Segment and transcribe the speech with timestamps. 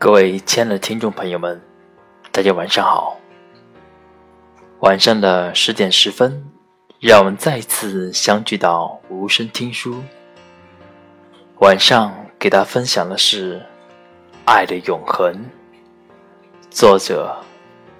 [0.00, 1.60] 各位亲爱的听众朋友们，
[2.32, 3.20] 大家晚上好。
[4.78, 6.42] 晚上的十点十分，
[6.98, 10.02] 让我们再次相聚到无声听书。
[11.58, 13.58] 晚上给大家分享的是
[14.46, 15.34] 《爱的永恒》，
[16.70, 17.36] 作者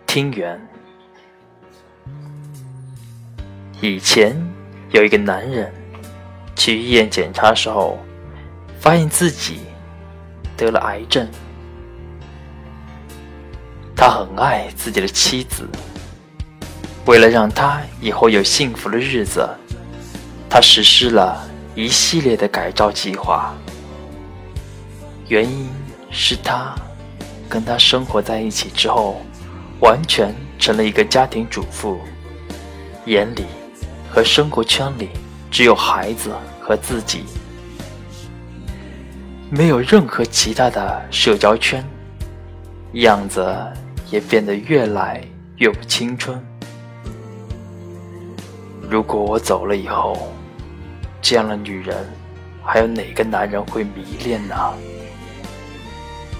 [0.07, 0.59] 听源。
[3.83, 4.35] 以前
[4.89, 5.71] 有一个男人
[6.57, 7.99] 去医院检查时候，
[8.79, 9.61] 发现自己
[10.57, 11.29] 得了癌症。
[14.01, 15.69] 他很爱自己的妻子，
[17.05, 19.47] 为了让她以后有幸福的日子，
[20.49, 23.55] 他实施了一系列的改造计划。
[25.29, 25.69] 原因
[26.11, 26.75] 是他
[27.47, 29.21] 跟他生活在一起之后，
[29.81, 32.01] 完全成了一个家庭主妇，
[33.05, 33.45] 眼里
[34.11, 35.11] 和生活圈里
[35.51, 37.25] 只有孩子和自己，
[39.51, 41.85] 没有任何其他的社交圈，
[42.95, 43.55] 样子。
[44.11, 45.23] 也变得越来
[45.57, 46.43] 越不青春。
[48.89, 50.33] 如果我走了以后，
[51.23, 51.97] 这样的女人，
[52.65, 54.55] 还有哪个男人会迷恋呢？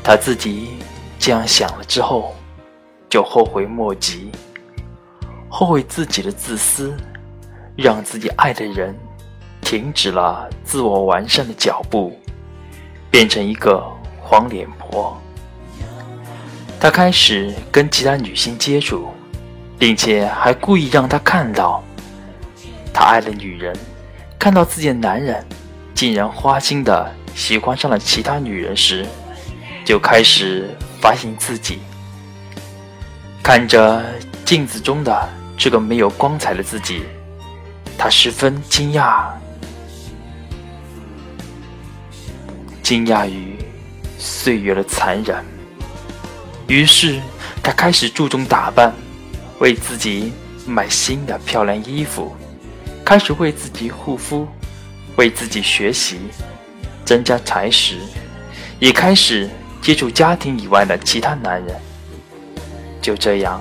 [0.03, 0.71] 他自己
[1.19, 2.35] 这样想了之后，
[3.09, 4.33] 就后悔莫及，
[5.49, 6.93] 后悔自己的自私，
[7.77, 8.99] 让自己爱的人
[9.61, 12.19] 停止了自我完善的脚步，
[13.11, 13.81] 变成一个
[14.19, 15.17] 黄脸婆。
[16.81, 19.13] 他开始跟其他女性接触，
[19.79, 21.85] 并且还故意让她看到，
[22.91, 23.77] 他爱的女人
[24.39, 25.45] 看到自己的男人
[25.95, 29.05] 竟然花心的喜欢上了其他女人时，
[29.85, 31.81] 就开始反省自己。
[33.43, 34.03] 看着
[34.47, 37.03] 镜子中的这个没有光彩的自己，
[37.99, 39.27] 他十分惊讶，
[42.83, 43.59] 惊讶于
[44.17, 45.45] 岁月的残忍。
[46.71, 47.21] 于是，
[47.65, 48.95] 他开始注重打扮，
[49.59, 50.33] 为自己
[50.65, 52.33] 买新的漂亮衣服，
[53.05, 54.47] 开始为自己护肤，
[55.17, 56.17] 为自己学习，
[57.05, 57.99] 增加才识，
[58.79, 59.51] 也开始
[59.83, 61.75] 接触家庭以外的其他男人。
[63.03, 63.61] 就这样，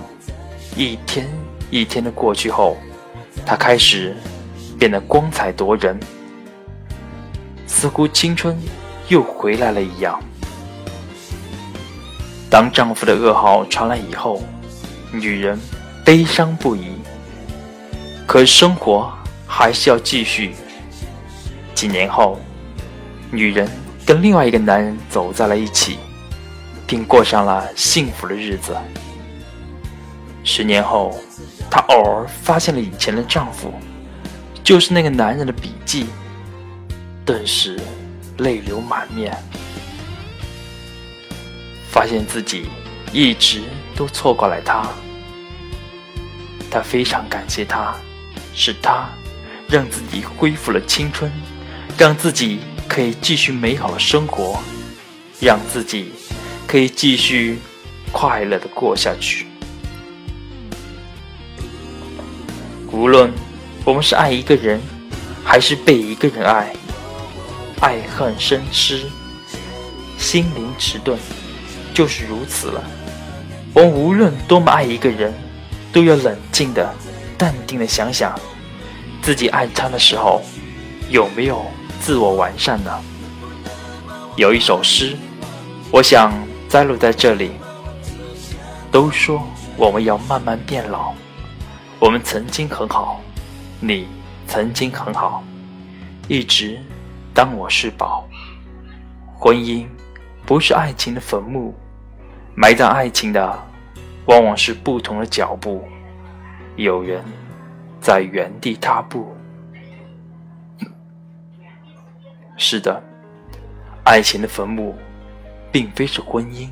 [0.76, 1.28] 一天
[1.72, 2.78] 一天的过去后，
[3.44, 4.16] 他开始
[4.78, 6.00] 变得光彩夺人，
[7.66, 8.56] 似乎青春
[9.08, 10.22] 又回来了一样。
[12.60, 14.44] 当丈夫的噩耗传来以后，
[15.14, 15.58] 女人
[16.04, 16.92] 悲伤不已。
[18.28, 19.10] 可生活
[19.48, 20.54] 还是要继续。
[21.74, 22.38] 几年后，
[23.32, 23.66] 女人
[24.06, 26.00] 跟另外一个男人走在了一起，
[26.86, 28.76] 并过上了幸福的日子。
[30.44, 31.18] 十年后，
[31.72, 33.72] 她偶尔发现了以前的丈夫，
[34.66, 36.08] 就是那个男人的笔记，
[37.24, 37.80] 顿时
[38.40, 39.34] 泪流满面。
[41.92, 42.70] 发现自己
[43.12, 43.64] 一直
[43.96, 44.88] 都错过了他，
[46.70, 47.96] 他非常感谢他，
[48.54, 49.10] 是他
[49.68, 51.32] 让自己恢复了青春，
[51.98, 54.60] 让自己可以继续美好的生活，
[55.42, 56.14] 让自己
[56.68, 57.60] 可以继续
[58.12, 59.48] 快乐的过下去。
[62.92, 63.32] 无论
[63.84, 64.80] 我们是爱一个人，
[65.44, 66.74] 还是被一个人爱，
[67.82, 69.10] 爱恨生痴，
[70.18, 71.18] 心灵迟钝。
[71.94, 72.84] 就是如此了。
[73.74, 75.34] 我们无论多么爱一个人，
[75.92, 76.94] 都要冷静的、
[77.38, 78.38] 淡定的想想，
[79.22, 80.42] 自己爱他的时候
[81.10, 81.66] 有没有
[82.02, 82.92] 自我完善呢？
[84.36, 85.16] 有一首诗，
[85.92, 86.34] 我想
[86.68, 87.52] 摘录在这里。
[88.92, 89.40] 都说
[89.78, 91.14] 我们要慢慢变老，
[92.00, 93.22] 我们曾经很好，
[93.80, 94.08] 你
[94.48, 95.44] 曾经很好，
[96.28, 96.80] 一直
[97.36, 98.28] 当我是宝。
[99.38, 99.86] 婚姻
[100.50, 101.76] 不是爱情的坟墓。
[102.56, 103.64] 埋葬爱情的，
[104.26, 105.88] 往往是不同的脚步。
[106.76, 107.24] 有人
[108.02, 109.32] 在原地踏步。
[112.58, 113.00] 是的，
[114.04, 114.96] 爱情的坟墓，
[115.72, 116.68] 并非是婚姻，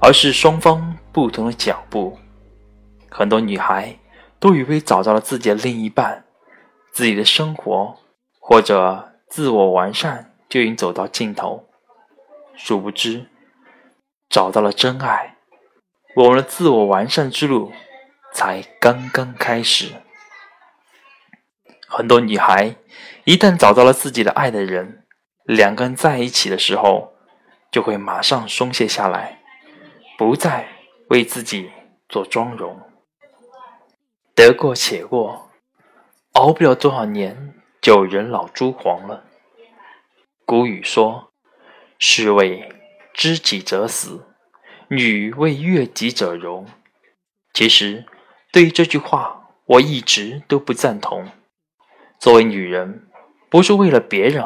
[0.00, 2.16] 而是双方不同的脚步。
[3.10, 3.98] 很多女孩
[4.38, 6.22] 都以为找到了自己的另一半，
[6.92, 7.96] 自己的生活
[8.38, 11.64] 或者自我完善就已经走到尽头，
[12.56, 13.28] 殊不知。
[14.28, 15.36] 找到了真爱，
[16.16, 17.70] 我们的自我完善之路
[18.32, 19.92] 才刚刚开始。
[21.86, 22.76] 很多女孩
[23.24, 25.04] 一旦找到了自己的爱的人，
[25.44, 27.12] 两个人在一起的时候，
[27.70, 29.42] 就会马上松懈下来，
[30.16, 30.66] 不再
[31.10, 31.70] 为自己
[32.08, 32.80] 做妆容。
[34.34, 35.50] 得过且过，
[36.32, 39.24] 熬不了多少年就人老珠黄了。
[40.46, 41.31] 古语说
[42.04, 42.68] ：“士为。”
[43.14, 44.24] 知己者死，
[44.88, 46.66] 女为悦己者容。
[47.52, 48.06] 其实，
[48.50, 51.28] 对于这句话，我一直都不赞同。
[52.18, 53.10] 作为女人，
[53.50, 54.42] 不是为了别人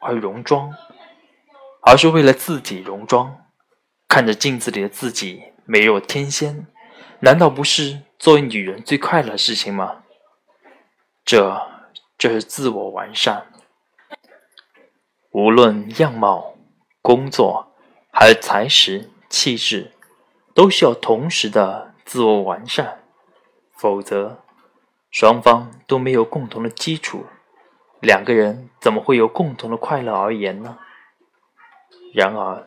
[0.00, 0.72] 而容妆，
[1.82, 3.44] 而是为了自己容妆。
[4.06, 6.68] 看着镜子里的自己，美若天仙，
[7.18, 10.04] 难道不是作为女人最快乐的事情吗？
[11.24, 11.60] 这，
[12.16, 13.48] 这是自我完善。
[15.32, 16.53] 无论样貌、
[17.04, 17.70] 工作，
[18.10, 19.92] 还有才识、气质，
[20.54, 23.02] 都需要同时的自我完善，
[23.76, 24.38] 否则，
[25.10, 27.26] 双方都没有共同的基础，
[28.00, 30.78] 两个人怎么会有共同的快乐而言呢？
[32.14, 32.66] 然而，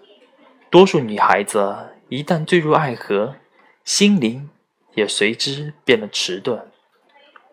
[0.70, 3.38] 多数女孩子一旦坠入爱河，
[3.84, 4.52] 心灵
[4.94, 6.70] 也随之变得迟钝，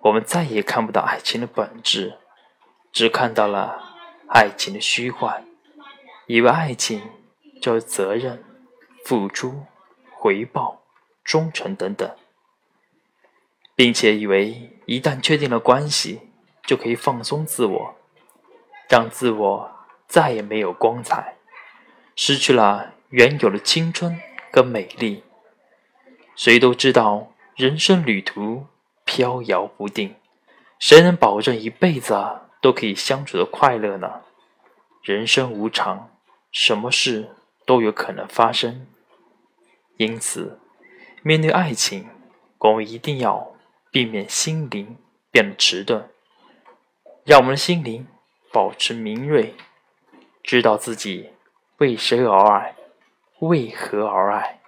[0.03, 2.19] 我们再也看不到爱情的本质，
[2.93, 3.95] 只看到了。
[4.27, 5.45] 爱情的虚幻，
[6.27, 7.03] 以为爱情
[7.61, 8.43] 就是责任、
[9.05, 9.65] 付出、
[10.11, 10.83] 回报、
[11.23, 12.11] 忠诚等等，
[13.75, 16.21] 并且以为一旦确定了关系，
[16.65, 17.95] 就可以放松自我，
[18.89, 19.71] 让自我
[20.07, 21.37] 再也没有光彩，
[22.17, 24.19] 失去了原有的青春
[24.51, 25.23] 跟美丽。
[26.35, 28.67] 谁都知道，人生旅途
[29.05, 30.17] 飘摇不定，
[30.79, 32.41] 谁能保证一辈子？
[32.61, 34.23] 都可以相处的快乐呢？
[35.03, 36.14] 人生无常，
[36.55, 37.35] 什么事
[37.67, 38.87] 都有可能发生。
[39.97, 40.61] 因此，
[41.25, 42.09] 面对爱情，
[42.59, 43.57] 我们一定要
[43.91, 44.97] 避免心灵
[45.33, 46.09] 变得迟钝，
[47.25, 48.07] 让我们的心灵
[48.53, 49.55] 保持敏锐，
[50.45, 51.31] 知道自己
[51.79, 52.77] 为谁而爱，
[53.41, 54.61] 为何而爱。